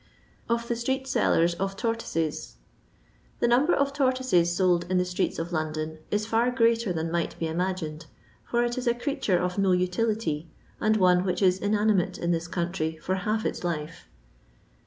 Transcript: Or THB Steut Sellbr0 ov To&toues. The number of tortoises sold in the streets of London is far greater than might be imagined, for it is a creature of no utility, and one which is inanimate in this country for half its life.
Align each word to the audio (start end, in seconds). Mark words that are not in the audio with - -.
Or 0.49 0.57
THB 0.57 0.77
Steut 1.03 1.03
Sellbr0 1.03 1.57
ov 1.59 1.75
To&toues. 1.77 2.53
The 3.39 3.47
number 3.47 3.75
of 3.75 3.93
tortoises 3.93 4.51
sold 4.51 4.89
in 4.89 4.97
the 4.97 5.05
streets 5.05 5.37
of 5.37 5.51
London 5.51 5.99
is 6.09 6.25
far 6.25 6.49
greater 6.49 6.91
than 6.91 7.11
might 7.11 7.37
be 7.37 7.47
imagined, 7.47 8.07
for 8.43 8.63
it 8.63 8.79
is 8.79 8.87
a 8.87 8.95
creature 8.95 9.37
of 9.37 9.59
no 9.59 9.73
utility, 9.73 10.49
and 10.79 10.97
one 10.97 11.23
which 11.23 11.43
is 11.43 11.59
inanimate 11.59 12.17
in 12.17 12.31
this 12.31 12.47
country 12.47 12.97
for 12.97 13.13
half 13.13 13.45
its 13.45 13.63
life. 13.63 14.07